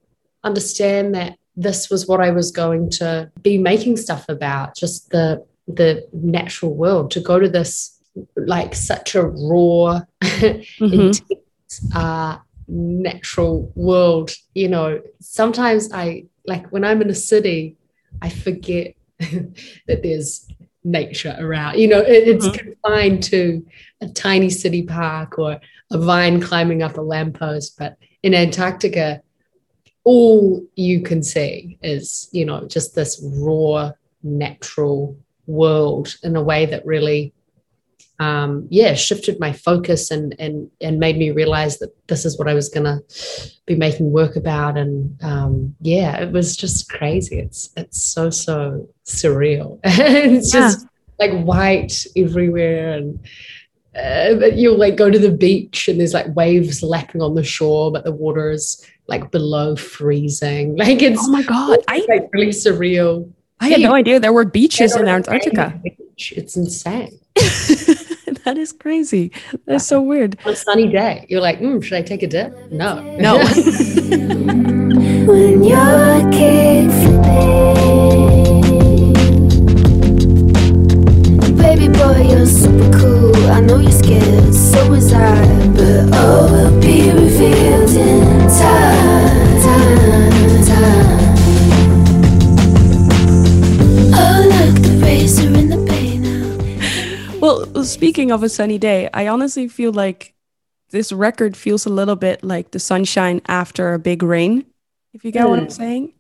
understand 0.45 1.17
that 1.17 1.37
this 1.57 1.91
was 1.91 2.07
what 2.07 2.21
I 2.21 2.31
was 2.31 2.53
going 2.53 2.91
to 2.91 3.33
be 3.43 3.59
making 3.59 3.97
stuff 3.97 4.25
about, 4.29 4.77
just 4.77 5.11
the 5.11 5.45
the 5.67 6.09
natural 6.13 6.75
world, 6.75 7.11
to 7.11 7.21
go 7.21 7.41
to 7.41 7.49
this 7.49 7.99
like 8.37 8.77
such 8.77 9.17
a 9.17 9.23
raw, 9.25 10.01
Mhm. 10.23 10.93
intense, 10.93 11.23
uh, 11.93 12.39
natural 12.69 13.73
world. 13.75 14.35
You 14.55 14.69
know, 14.69 15.01
sometimes 15.21 15.93
I 15.93 16.27
like 16.47 16.71
when 16.71 16.85
I'm 16.85 17.03
in 17.03 17.11
a 17.11 17.15
city, 17.15 17.77
I 18.23 18.31
forget 18.31 18.95
that 19.19 20.03
there's 20.03 20.47
nature 20.85 21.37
around. 21.39 21.79
You 21.79 21.89
know, 21.89 22.01
it- 22.01 22.29
it's 22.29 22.47
mm-hmm. 22.47 22.71
confined 22.71 23.23
to 23.25 23.67
a 24.01 24.09
tiny 24.09 24.51
city 24.51 24.83
park 24.83 25.39
or 25.39 25.61
a 25.91 25.99
vine 25.99 26.41
climbing 26.41 26.83
up 26.83 26.99
a 26.99 27.01
lamppost. 27.01 27.79
But 27.79 27.97
in 28.23 28.35
Antarctica, 28.35 29.23
all 30.05 30.65
you 30.75 31.03
can 31.03 31.23
see 31.23 31.79
is, 31.83 32.29
you 32.33 32.45
know, 32.45 32.67
just 32.67 32.95
this 32.95 33.21
raw, 33.23 33.93
natural 34.23 35.17
world 35.47 36.15
in 36.23 36.37
a 36.37 36.43
way 36.43 36.67
that 36.67 36.85
really 36.87 37.33
um, 38.21 38.67
yeah, 38.71 38.95
shifted 38.95 39.39
my 39.39 39.53
focus 39.53 40.11
and 40.11 40.35
and 40.39 40.71
and 40.81 40.99
made 40.99 41.17
me 41.19 41.31
realize 41.31 41.79
that 41.79 41.91
this 42.09 42.25
is 42.25 42.39
what 42.39 42.49
I 42.49 42.55
was 42.55 42.69
gonna 42.69 43.01
be 43.67 43.77
making 43.77 44.11
work 44.11 44.35
about. 44.37 44.77
And 44.77 45.17
um, 45.23 45.77
yeah, 45.81 46.21
it 46.21 46.33
was 46.33 46.57
just 46.57 46.91
crazy. 46.91 47.39
It's 47.39 47.71
it's 47.77 48.03
so 48.03 48.31
so 48.31 48.89
surreal. 49.07 49.79
it's 49.85 50.53
Yeah. 50.53 50.61
just 50.61 50.87
like 51.21 51.33
white 51.45 52.07
everywhere, 52.17 52.95
and 52.95 53.21
uh, 53.97 54.47
you'll 54.55 54.79
like 54.79 54.97
go 54.97 55.11
to 55.11 55.19
the 55.19 55.33
beach 55.33 55.89
and 55.89 55.99
there's 56.01 56.15
like 56.15 56.35
waves 56.35 56.83
lapping 56.83 57.23
on 57.23 57.35
the 57.35 57.45
shore, 57.45 57.91
but 57.93 58.05
the 58.05 58.13
water 58.13 58.51
is 58.51 58.85
like 59.07 59.31
below 59.31 59.75
freezing. 59.77 60.77
Like 60.79 61.03
it's 61.03 61.21
Oh 61.23 61.31
my 61.31 61.43
god, 61.43 61.79
I 61.89 61.99
it's, 61.99 62.09
like 62.09 62.29
really 62.33 62.51
surreal. 62.53 63.31
I 63.61 63.69
had 63.71 63.81
no 63.81 63.95
idea 63.95 64.21
there 64.21 64.33
were 64.33 64.45
beaches 64.45 64.95
in 64.95 65.09
Antarctica. 65.09 65.81
Beach. 65.83 66.33
It's 66.37 66.57
insane. 66.57 67.19
that 68.45 68.55
is 68.57 68.73
crazy. 68.73 69.33
That's 69.67 69.87
so 69.87 70.01
weird. 70.01 70.39
on 70.45 70.53
a 70.53 70.57
sunny 70.57 70.89
day, 70.89 71.27
you're 71.29 71.41
like, 71.41 71.61
mm, 71.61 71.83
should 71.83 71.99
I 71.99 72.03
take 72.03 72.23
a 72.23 72.27
dip? 72.27 72.71
No. 72.71 73.03
No. 73.17 73.39
When 75.29 75.63
you're 75.63 76.31
kick 76.31 76.89
Baby 81.59 81.89
boy, 81.89 82.29
you're 82.31 82.47
super 82.47 82.99
cool 82.99 83.37
I 83.51 83.61
know 83.61 83.79
you're 83.79 83.93
scared, 83.93 84.55
so 84.55 84.93
is 84.95 85.13
I 85.13 85.45
But 85.75 86.17
all 86.17 86.51
will 86.51 86.81
be 86.81 87.11
revealed 87.11 87.91
in 87.91 88.49
time 88.49 89.08
speaking 97.89 98.31
of 98.31 98.43
a 98.43 98.49
sunny 98.49 98.79
day, 98.79 99.09
I 99.15 99.29
honestly 99.29 99.69
feel 99.69 99.93
like 99.93 100.35
this 100.91 101.13
record 101.13 101.57
feels 101.57 101.87
a 101.87 101.91
little 101.91 102.17
bit 102.17 102.43
like 102.45 102.71
the 102.71 102.79
sunshine 102.79 103.41
after 103.47 103.95
a 103.95 103.99
big 103.99 104.23
rain. 104.23 104.65
If 105.15 105.25
you 105.25 105.31
get 105.33 105.49
what 105.49 105.59
I'm 105.59 105.67
Mm. 105.67 105.73
saying, 105.73 106.13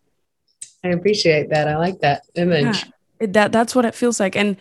I 0.84 0.88
appreciate 0.88 1.50
that. 1.50 1.68
I 1.68 1.76
like 1.76 2.00
that 2.00 2.22
image. 2.34 2.86
It- 3.20 3.32
that 3.32 3.52
that's 3.52 3.74
what 3.74 3.84
it 3.84 3.94
feels 3.94 4.20
like. 4.20 4.36
And 4.36 4.56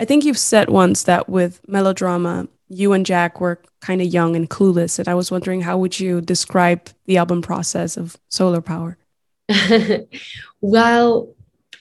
I 0.00 0.04
think 0.04 0.24
you've 0.24 0.38
said 0.38 0.68
once 0.68 1.04
that 1.04 1.28
with 1.28 1.60
melodrama, 1.68 2.48
you 2.68 2.92
and 2.92 3.06
Jack 3.06 3.40
were 3.40 3.60
kind 3.80 4.02
of 4.02 4.08
young 4.08 4.34
and 4.36 4.50
clueless. 4.50 4.98
And 4.98 5.08
I 5.08 5.14
was 5.14 5.30
wondering, 5.30 5.62
how 5.62 5.78
would 5.78 6.00
you 6.00 6.20
describe 6.20 6.88
the 7.06 7.16
album 7.16 7.42
process 7.42 7.96
of 7.96 8.16
Solar 8.28 8.60
Power? 8.60 8.98
well, 10.60 11.28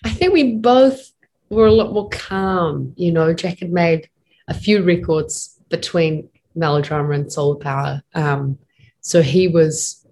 I 0.04 0.10
think 0.12 0.34
we 0.34 0.54
both 0.56 1.12
were 1.50 1.66
a 1.66 1.72
lot 1.74 1.92
more 1.94 2.10
calm. 2.10 2.94
You 2.96 3.12
know, 3.12 3.34
Jack 3.34 3.60
had 3.60 3.72
made 3.72 4.10
a 4.48 4.54
few 4.54 4.84
records 4.84 5.60
between 5.70 6.30
melodrama 6.56 7.12
and 7.12 7.32
solar 7.32 7.56
power. 7.56 8.04
Um, 8.14 8.58
so 9.02 9.22
he 9.22 9.48
was, 9.48 10.06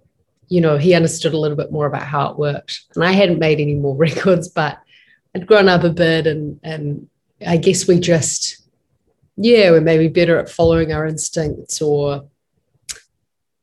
you 0.48 0.60
know, 0.60 0.76
he 0.76 0.94
understood 0.94 1.34
a 1.34 1.38
little 1.38 1.56
bit 1.56 1.72
more 1.72 1.86
about 1.86 2.02
how 2.02 2.30
it 2.30 2.38
worked. 2.38 2.84
And 2.94 3.04
I 3.04 3.12
hadn't 3.12 3.38
made 3.38 3.60
any 3.60 3.74
more 3.74 3.96
records, 4.08 4.48
but 4.48 4.78
I'd 5.34 5.46
grown 5.46 5.68
up 5.68 5.84
a 5.84 5.90
bit 5.90 6.26
and 6.26 6.60
and 6.62 7.08
I 7.44 7.56
guess 7.56 7.88
we 7.88 7.98
just 7.98 8.62
yeah, 9.36 9.70
we're 9.70 9.80
maybe 9.80 10.06
better 10.06 10.38
at 10.38 10.48
following 10.48 10.92
our 10.92 11.06
instincts 11.06 11.82
or 11.82 12.28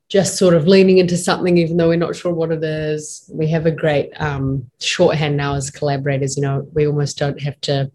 just 0.09 0.37
sort 0.37 0.53
of 0.53 0.67
leaning 0.67 0.97
into 0.97 1.15
something 1.15 1.57
even 1.57 1.77
though 1.77 1.87
we're 1.87 1.95
not 1.95 2.15
sure 2.17 2.33
what 2.33 2.51
it 2.51 2.61
is. 2.61 3.29
We 3.33 3.47
have 3.47 3.65
a 3.65 3.71
great 3.71 4.11
um, 4.19 4.69
shorthand 4.81 5.37
now 5.37 5.55
as 5.55 5.71
collaborators. 5.71 6.35
You 6.35 6.43
know, 6.43 6.67
we 6.73 6.85
almost 6.85 7.17
don't 7.17 7.41
have 7.41 7.59
to 7.61 7.89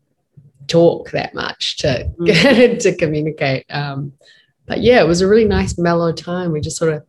talk 0.67 1.11
that 1.11 1.35
much 1.35 1.79
to 1.79 2.09
to 2.81 2.97
communicate. 2.97 3.67
Um, 3.71 4.13
but 4.67 4.81
yeah, 4.81 5.01
it 5.01 5.07
was 5.07 5.21
a 5.21 5.29
really 5.29 5.45
nice 5.45 5.79
mellow 5.79 6.13
time. 6.13 6.53
We 6.53 6.61
just 6.61 6.77
sort 6.77 6.93
of 6.93 7.05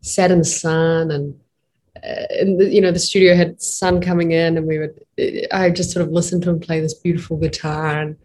sat 0.00 0.30
in 0.30 0.38
the 0.38 0.44
sun 0.44 1.10
and. 1.10 1.38
Uh, 1.96 2.26
and 2.38 2.60
the, 2.60 2.72
you 2.72 2.80
know 2.80 2.92
the 2.92 2.98
studio 3.00 3.34
had 3.34 3.60
sun 3.60 4.00
coming 4.00 4.30
in 4.30 4.56
and 4.56 4.68
we 4.68 4.78
would 4.78 5.04
i 5.50 5.68
just 5.68 5.90
sort 5.90 6.06
of 6.06 6.12
listened 6.12 6.40
to 6.40 6.48
him 6.48 6.60
play 6.60 6.78
this 6.78 6.94
beautiful 6.94 7.36
guitar 7.36 7.98
and 7.98 8.16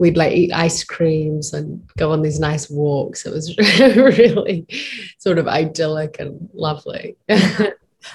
we'd 0.00 0.16
like 0.16 0.32
eat 0.32 0.50
ice 0.52 0.82
creams 0.82 1.52
and 1.52 1.86
go 1.98 2.10
on 2.10 2.22
these 2.22 2.40
nice 2.40 2.70
walks. 2.70 3.26
It 3.26 3.34
was 3.34 3.56
really 3.78 4.66
sort 5.18 5.36
of 5.36 5.46
idyllic 5.46 6.16
and 6.18 6.48
lovely. 6.54 7.18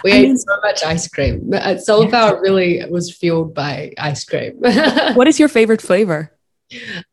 we 0.04 0.12
I 0.12 0.16
ate 0.16 0.28
mean- 0.28 0.38
so 0.38 0.54
much 0.64 0.84
ice 0.84 1.08
cream. 1.08 1.52
Uh, 1.54 1.78
Solar 1.78 2.10
Power 2.10 2.42
really 2.42 2.84
was 2.90 3.12
fueled 3.16 3.54
by 3.54 3.92
ice 3.98 4.24
cream. 4.26 4.60
What 5.16 5.28
is 5.28 5.40
your 5.40 5.50
favorite 5.50 5.82
flavor? 5.82 6.32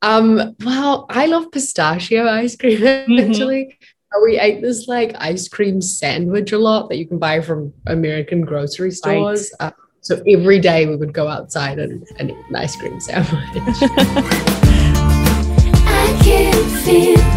um, 0.00 0.56
well, 0.64 1.06
I 1.10 1.26
love 1.26 1.50
pistachio 1.52 2.26
ice 2.26 2.56
cream 2.56 2.80
Mhm. 2.82 3.28
actually. 3.28 3.78
Uh, 4.14 4.20
We 4.24 4.38
ate 4.38 4.60
this 4.62 4.88
like 4.88 5.14
ice 5.18 5.48
cream 5.48 5.80
sandwich 5.80 6.52
a 6.52 6.58
lot 6.58 6.88
that 6.88 6.96
you 6.96 7.06
can 7.06 7.18
buy 7.18 7.40
from 7.40 7.72
American 7.86 8.42
grocery 8.42 8.90
stores. 8.90 9.50
Uh, 9.60 9.70
so 10.00 10.20
every 10.26 10.58
day 10.58 10.86
we 10.86 10.96
would 10.96 11.12
go 11.14 11.28
outside 11.28 11.78
and, 11.78 12.04
and 12.18 12.30
eat 12.30 12.36
an 12.50 12.56
ice 12.56 12.74
cream 12.76 12.98
sandwich. 13.00 13.38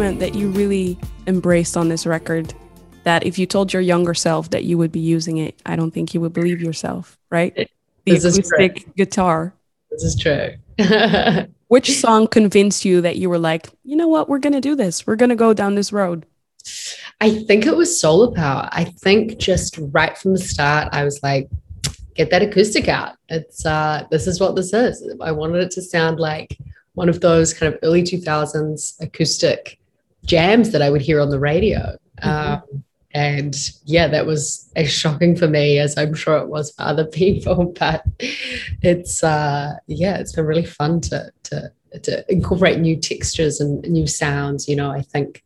instrument 0.00 0.20
that 0.20 0.38
you 0.38 0.48
really 0.50 0.98
embraced 1.26 1.76
on 1.76 1.88
this 1.88 2.06
record 2.06 2.54
that 3.04 3.26
if 3.26 3.38
you 3.38 3.46
told 3.46 3.70
your 3.72 3.82
younger 3.82 4.14
self 4.14 4.48
that 4.50 4.64
you 4.64 4.78
would 4.78 4.90
be 4.90 5.00
using 5.00 5.36
it, 5.38 5.60
I 5.66 5.76
don't 5.76 5.90
think 5.90 6.14
you 6.14 6.20
would 6.22 6.32
believe 6.32 6.60
yourself, 6.60 7.18
right? 7.30 7.54
The 7.54 7.68
This 8.06 8.24
is 8.24 8.38
acoustic 8.38 8.94
guitar. 8.96 9.52
this 9.90 10.02
is 10.02 10.16
true. 10.16 10.54
Which 11.68 11.98
song 11.98 12.28
convinced 12.28 12.84
you 12.84 13.02
that 13.02 13.16
you 13.16 13.28
were 13.28 13.38
like, 13.38 13.68
you 13.84 13.94
know 13.94 14.08
what, 14.08 14.28
we're 14.28 14.38
gonna 14.38 14.60
do 14.60 14.74
this. 14.74 15.06
We're 15.06 15.16
gonna 15.16 15.36
go 15.36 15.52
down 15.52 15.74
this 15.74 15.92
road. 15.92 16.24
I 17.20 17.44
think 17.44 17.66
it 17.66 17.76
was 17.76 18.00
solar 18.00 18.34
power. 18.34 18.70
I 18.72 18.84
think 18.84 19.38
just 19.38 19.78
right 19.92 20.16
from 20.16 20.32
the 20.32 20.38
start, 20.38 20.88
I 20.92 21.04
was 21.04 21.22
like, 21.22 21.48
get 22.14 22.30
that 22.30 22.42
acoustic 22.42 22.88
out. 22.88 23.16
It's 23.28 23.66
uh 23.66 24.06
this 24.10 24.26
is 24.26 24.40
what 24.40 24.56
this 24.56 24.72
is. 24.72 25.06
I 25.20 25.32
wanted 25.32 25.62
it 25.62 25.70
to 25.72 25.82
sound 25.82 26.18
like 26.20 26.56
one 26.94 27.10
of 27.10 27.20
those 27.20 27.52
kind 27.52 27.72
of 27.72 27.78
early 27.82 28.02
2000s 28.02 29.00
acoustic 29.00 29.79
jams 30.24 30.72
that 30.72 30.82
I 30.82 30.90
would 30.90 31.02
hear 31.02 31.20
on 31.20 31.30
the 31.30 31.40
radio. 31.40 31.96
Um, 32.22 32.62
and 33.12 33.56
yeah, 33.84 34.06
that 34.08 34.26
was 34.26 34.70
as 34.76 34.90
shocking 34.90 35.36
for 35.36 35.48
me 35.48 35.78
as 35.78 35.98
I'm 35.98 36.14
sure 36.14 36.36
it 36.36 36.48
was 36.48 36.70
for 36.72 36.82
other 36.82 37.04
people. 37.12 37.74
But 37.78 38.04
it's 38.82 39.24
uh 39.24 39.74
yeah, 39.86 40.18
it's 40.18 40.32
been 40.32 40.46
really 40.46 40.66
fun 40.66 41.00
to 41.02 41.32
to 41.44 41.72
to 42.02 42.32
incorporate 42.32 42.78
new 42.78 42.96
textures 42.96 43.60
and 43.60 43.82
new 43.82 44.06
sounds. 44.06 44.68
You 44.68 44.76
know, 44.76 44.90
I 44.90 45.02
think 45.02 45.42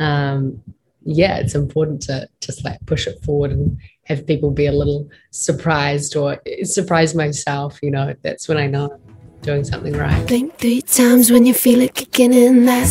um 0.00 0.62
yeah, 1.04 1.38
it's 1.38 1.54
important 1.54 2.00
to 2.02 2.28
just 2.40 2.64
like 2.64 2.78
push 2.86 3.06
it 3.06 3.20
forward 3.22 3.50
and 3.50 3.76
have 4.04 4.26
people 4.26 4.50
be 4.50 4.66
a 4.66 4.72
little 4.72 5.08
surprised 5.30 6.16
or 6.16 6.40
surprise 6.62 7.14
myself. 7.14 7.78
You 7.82 7.90
know, 7.90 8.14
that's 8.22 8.48
when 8.48 8.56
I 8.56 8.68
know 8.68 8.98
doing 9.42 9.64
something 9.64 9.92
right. 9.94 10.26
Think 10.28 10.56
three 10.58 10.82
times 10.82 11.30
when 11.30 11.44
you 11.44 11.52
feel 11.52 11.80
it 11.82 11.94
kicking 11.94 12.32
in 12.32 12.64
that 12.66 12.88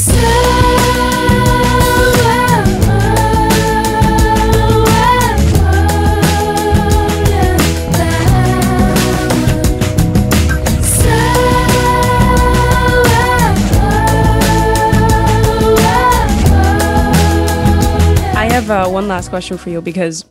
I 18.35 18.45
have 18.51 18.69
uh, 18.69 18.89
one 18.89 19.07
last 19.07 19.29
question 19.29 19.57
for 19.57 19.69
you 19.69 19.81
because 19.81 20.25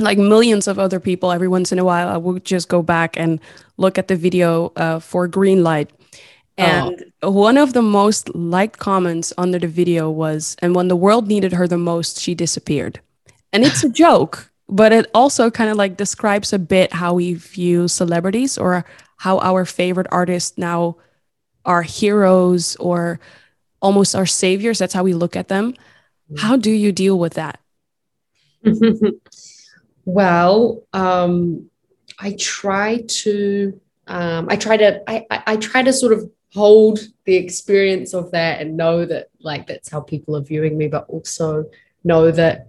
like 0.00 0.18
millions 0.18 0.66
of 0.66 0.78
other 0.78 1.00
people, 1.00 1.32
every 1.32 1.48
once 1.48 1.72
in 1.72 1.78
a 1.78 1.84
while, 1.84 2.08
I 2.08 2.16
would 2.16 2.44
just 2.44 2.68
go 2.68 2.82
back 2.82 3.18
and 3.18 3.40
look 3.76 3.98
at 3.98 4.08
the 4.08 4.16
video 4.16 4.72
uh, 4.76 4.98
for 4.98 5.28
green 5.28 5.62
light. 5.62 5.90
And 6.58 7.12
one 7.22 7.56
of 7.56 7.72
the 7.72 7.82
most 7.82 8.34
liked 8.34 8.78
comments 8.78 9.32
under 9.38 9.58
the 9.58 9.66
video 9.66 10.10
was, 10.10 10.56
and 10.60 10.74
when 10.74 10.88
the 10.88 10.96
world 10.96 11.26
needed 11.26 11.54
her 11.54 11.66
the 11.66 11.78
most, 11.78 12.20
she 12.20 12.34
disappeared. 12.34 13.00
And 13.52 13.64
it's 13.64 13.82
a 13.82 13.88
joke, 14.04 14.50
but 14.68 14.92
it 14.92 15.10
also 15.14 15.50
kind 15.50 15.70
of 15.70 15.76
like 15.78 15.96
describes 15.96 16.52
a 16.52 16.58
bit 16.58 16.92
how 16.92 17.14
we 17.14 17.34
view 17.34 17.88
celebrities 17.88 18.58
or 18.58 18.84
how 19.16 19.38
our 19.38 19.64
favorite 19.64 20.08
artists 20.10 20.58
now 20.58 20.96
are 21.64 21.82
heroes 21.82 22.76
or 22.76 23.20
almost 23.80 24.14
our 24.14 24.26
saviors. 24.26 24.78
That's 24.78 24.94
how 24.94 25.02
we 25.02 25.14
look 25.14 25.36
at 25.36 25.48
them. 25.48 25.74
How 26.38 26.56
do 26.56 26.70
you 26.70 26.92
deal 26.92 27.18
with 27.18 27.34
that? 27.34 27.58
well, 30.14 30.82
um, 30.92 31.70
I 32.18 32.36
try 32.38 33.02
to, 33.06 33.80
um, 34.06 34.48
I 34.50 34.56
try 34.56 34.76
to, 34.76 35.02
I, 35.08 35.26
I, 35.30 35.42
I 35.46 35.56
try 35.56 35.82
to 35.82 35.92
sort 35.92 36.12
of 36.12 36.30
hold 36.52 37.00
the 37.24 37.36
experience 37.36 38.12
of 38.12 38.32
that 38.32 38.60
and 38.60 38.76
know 38.76 39.04
that 39.04 39.28
like 39.40 39.66
that's 39.66 39.90
how 39.90 40.00
people 40.00 40.36
are 40.36 40.42
viewing 40.42 40.76
me, 40.76 40.88
but 40.88 41.06
also 41.08 41.64
know 42.04 42.30
that, 42.30 42.68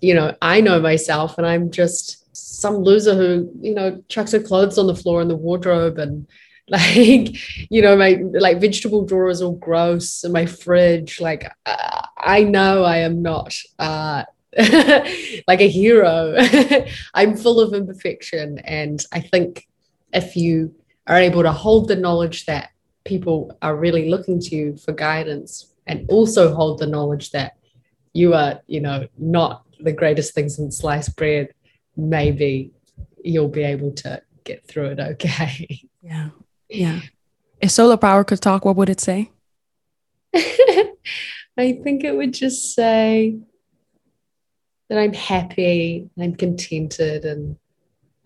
you 0.00 0.14
know, 0.14 0.36
I 0.42 0.60
know 0.60 0.80
myself 0.80 1.38
and 1.38 1.46
I'm 1.46 1.70
just 1.70 2.18
some 2.36 2.76
loser 2.76 3.14
who, 3.14 3.50
you 3.60 3.74
know, 3.74 4.02
chucks 4.08 4.32
her 4.32 4.40
clothes 4.40 4.78
on 4.78 4.86
the 4.86 4.94
floor 4.96 5.22
in 5.22 5.28
the 5.28 5.36
wardrobe 5.36 5.98
and 5.98 6.26
like 6.68 7.34
you 7.70 7.82
know 7.82 7.96
my 7.96 8.22
like 8.34 8.60
vegetable 8.60 9.04
drawer 9.04 9.28
is 9.28 9.42
all 9.42 9.56
gross 9.56 10.22
and 10.22 10.32
my 10.32 10.46
fridge. 10.46 11.20
Like 11.20 11.44
uh, 11.66 12.06
i 12.16 12.44
know 12.44 12.84
i 12.84 12.98
am 12.98 13.20
not 13.20 13.54
uh 13.78 14.22
like 15.48 15.60
a 15.60 15.68
hero 15.68 16.34
i'm 17.14 17.36
full 17.36 17.60
of 17.60 17.72
imperfection 17.72 18.58
and 18.60 19.06
i 19.12 19.20
think 19.20 19.66
if 20.12 20.36
you 20.36 20.74
are 21.06 21.16
able 21.16 21.42
to 21.42 21.52
hold 21.52 21.88
the 21.88 21.96
knowledge 21.96 22.44
that 22.46 22.70
people 23.04 23.56
are 23.62 23.76
really 23.76 24.10
looking 24.10 24.38
to 24.38 24.54
you 24.54 24.76
for 24.76 24.92
guidance 24.92 25.72
and 25.86 26.08
also 26.10 26.54
hold 26.54 26.78
the 26.78 26.86
knowledge 26.86 27.30
that 27.30 27.56
you 28.12 28.34
are 28.34 28.60
you 28.66 28.80
know 28.80 29.06
not 29.18 29.64
the 29.80 29.92
greatest 29.92 30.34
things 30.34 30.58
in 30.58 30.70
sliced 30.70 31.16
bread 31.16 31.48
maybe 31.96 32.70
you'll 33.24 33.48
be 33.48 33.62
able 33.62 33.90
to 33.90 34.20
get 34.44 34.66
through 34.66 34.86
it 34.86 35.00
okay 35.00 35.80
yeah 36.02 36.28
yeah. 36.72 37.00
If 37.60 37.70
solar 37.70 37.96
power 37.96 38.24
could 38.24 38.40
talk, 38.40 38.64
what 38.64 38.76
would 38.76 38.88
it 38.88 39.00
say? 39.00 39.30
I 40.34 40.92
think 41.56 42.02
it 42.02 42.16
would 42.16 42.32
just 42.32 42.74
say 42.74 43.38
that 44.92 45.00
I'm 45.00 45.14
happy, 45.14 46.10
I'm 46.20 46.34
contented, 46.34 47.24
and 47.24 47.56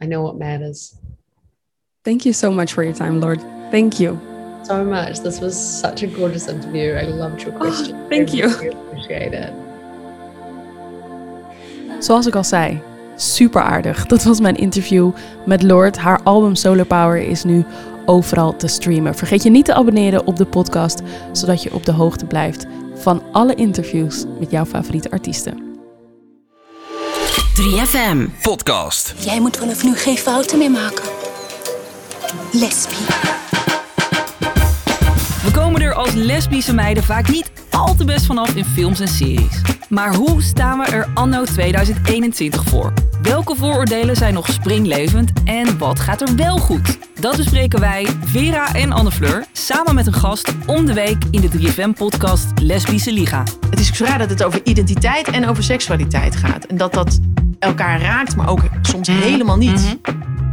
I 0.00 0.06
know 0.06 0.22
what 0.22 0.36
matters. 0.36 0.96
Thank 2.02 2.24
you 2.24 2.32
so 2.32 2.50
much 2.50 2.72
for 2.72 2.82
your 2.82 2.92
time, 2.94 3.20
Lorde. 3.20 3.40
Thank 3.70 4.00
you. 4.00 4.18
So 4.64 4.84
much. 4.84 5.20
This 5.20 5.38
was 5.38 5.54
such 5.80 6.02
a 6.02 6.08
gorgeous 6.08 6.48
interview. 6.48 6.94
I 6.94 7.04
loved 7.04 7.42
your 7.42 7.52
question. 7.52 7.94
Oh, 7.94 8.08
thank 8.08 8.30
I 8.30 8.36
you. 8.36 8.48
Really 8.48 8.74
appreciate 8.74 9.32
it. 9.32 9.52
Zoals 12.04 12.26
ik 12.26 12.34
al 12.34 12.44
zei, 12.44 12.80
super 13.16 13.62
aardig. 13.62 14.06
Dat 14.06 14.22
was 14.22 14.40
mijn 14.40 14.56
interview 14.56 15.12
met 15.44 15.62
Lorde. 15.62 16.00
Haar 16.00 16.20
album 16.22 16.54
Solar 16.54 16.86
Power 16.86 17.16
is 17.16 17.44
nu 17.44 17.64
overal 18.06 18.56
te 18.56 18.66
streamen. 18.66 19.14
Vergeet 19.14 19.42
je 19.42 19.50
niet 19.50 19.64
te 19.64 19.74
abonneren 19.74 20.26
op 20.26 20.36
de 20.36 20.46
podcast, 20.46 21.02
zodat 21.32 21.62
je 21.62 21.74
op 21.74 21.84
de 21.84 21.92
hoogte 21.92 22.26
blijft 22.26 22.66
van 22.94 23.22
alle 23.32 23.54
interviews 23.54 24.24
met 24.38 24.50
jouw 24.50 24.64
favoriete 24.64 25.10
artiesten. 25.10 25.65
3FM. 27.60 28.26
Podcast. 28.42 29.14
Jij 29.18 29.40
moet 29.40 29.56
vanaf 29.56 29.84
nu 29.84 29.96
geen 29.96 30.16
fouten 30.16 30.58
meer 30.58 30.70
maken. 30.70 31.04
Lesbie. 32.52 33.06
We 35.44 35.50
komen 35.52 35.80
er 35.80 35.94
als 35.94 36.12
lesbische 36.12 36.74
meiden 36.74 37.04
vaak 37.04 37.28
niet 37.28 37.50
al 37.70 37.94
te 37.94 38.04
best 38.04 38.26
vanaf 38.26 38.54
in 38.54 38.64
films 38.64 39.00
en 39.00 39.08
series. 39.08 39.60
Maar 39.88 40.14
hoe 40.14 40.42
staan 40.42 40.78
we 40.78 40.84
er 40.84 41.08
anno 41.14 41.44
2021 41.44 42.64
voor? 42.64 42.92
Welke 43.22 43.54
vooroordelen 43.54 44.16
zijn 44.16 44.34
nog 44.34 44.48
springlevend 44.48 45.30
en 45.44 45.78
wat 45.78 46.00
gaat 46.00 46.20
er 46.20 46.36
wel 46.36 46.58
goed? 46.58 46.98
Dat 47.20 47.36
bespreken 47.36 47.80
wij, 47.80 48.06
Vera 48.24 48.74
en 48.74 48.92
Anne 48.92 49.10
Fleur, 49.10 49.46
samen 49.52 49.94
met 49.94 50.06
een 50.06 50.12
gast 50.12 50.52
om 50.66 50.86
de 50.86 50.92
week 50.92 51.24
in 51.30 51.40
de 51.40 51.48
3FM-podcast 51.48 52.46
Lesbische 52.62 53.12
Liga. 53.12 53.42
Het 53.70 53.80
is 53.80 53.92
zo 53.92 54.04
raar 54.04 54.18
dat 54.18 54.30
het 54.30 54.44
over 54.44 54.60
identiteit 54.64 55.28
en 55.28 55.48
over 55.48 55.62
seksualiteit 55.62 56.36
gaat. 56.36 56.64
En 56.64 56.76
dat 56.76 56.92
dat 56.92 57.18
elkaar 57.58 58.00
raakt, 58.00 58.36
maar 58.36 58.48
ook 58.48 58.60
soms 58.82 59.08
helemaal 59.08 59.56
niet. 59.56 59.98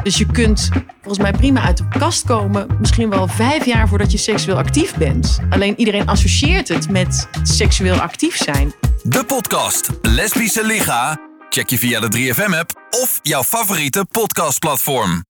Dus 0.03 0.17
je 0.17 0.25
kunt 0.25 0.69
volgens 1.01 1.23
mij 1.23 1.31
prima 1.31 1.61
uit 1.61 1.77
de 1.77 1.87
kast 1.99 2.25
komen, 2.25 2.67
misschien 2.79 3.09
wel 3.09 3.27
vijf 3.27 3.65
jaar 3.65 3.87
voordat 3.87 4.11
je 4.11 4.17
seksueel 4.17 4.57
actief 4.57 4.95
bent. 4.95 5.39
Alleen 5.49 5.79
iedereen 5.79 6.07
associeert 6.07 6.67
het 6.67 6.89
met 6.89 7.27
seksueel 7.43 7.95
actief 7.95 8.37
zijn. 8.37 8.73
De 9.03 9.23
podcast 9.25 9.89
Lesbische 10.01 10.65
Liga. 10.65 11.19
Check 11.49 11.69
je 11.69 11.77
via 11.77 11.99
de 11.99 12.17
3FM-app 12.17 12.71
of 12.89 13.19
jouw 13.21 13.43
favoriete 13.43 14.05
podcastplatform. 14.11 15.23